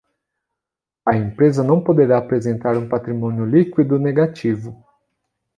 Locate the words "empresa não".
1.15-1.79